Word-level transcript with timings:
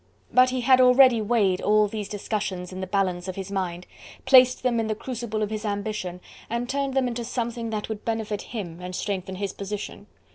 But 0.33 0.49
he 0.49 0.61
had 0.61 0.81
already 0.81 1.21
weighed 1.21 1.61
all 1.61 1.87
these 1.87 2.09
discussions 2.09 2.73
in 2.73 2.81
the 2.81 2.87
balance 2.87 3.27
of 3.27 3.35
his 3.35 3.51
mind, 3.51 3.85
placed 4.25 4.63
them 4.63 4.79
in 4.79 4.87
the 4.87 4.95
crucible 4.95 5.43
of 5.43 5.51
his 5.51 5.63
ambition, 5.63 6.21
and 6.49 6.67
turned 6.67 6.95
them 6.95 7.07
into 7.07 7.23
something 7.23 7.69
that 7.69 7.87
would 7.87 8.03
benefit 8.03 8.41
him 8.41 8.79
and 8.81 8.95
strengthen 8.95 9.35
his 9.35 9.53
position. 9.53 10.07